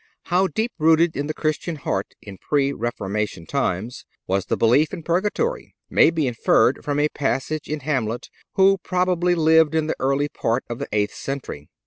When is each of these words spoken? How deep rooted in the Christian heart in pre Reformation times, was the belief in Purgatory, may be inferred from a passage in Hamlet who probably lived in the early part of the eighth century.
How 0.33 0.47
deep 0.47 0.71
rooted 0.79 1.15
in 1.15 1.27
the 1.27 1.33
Christian 1.35 1.75
heart 1.75 2.15
in 2.23 2.39
pre 2.39 2.73
Reformation 2.73 3.45
times, 3.45 4.03
was 4.25 4.47
the 4.47 4.57
belief 4.57 4.91
in 4.95 5.03
Purgatory, 5.03 5.75
may 5.91 6.09
be 6.09 6.25
inferred 6.25 6.83
from 6.83 6.99
a 6.99 7.07
passage 7.09 7.67
in 7.67 7.81
Hamlet 7.81 8.31
who 8.55 8.79
probably 8.79 9.35
lived 9.35 9.75
in 9.75 9.85
the 9.85 9.95
early 9.99 10.27
part 10.27 10.63
of 10.67 10.79
the 10.79 10.87
eighth 10.91 11.13
century. 11.13 11.69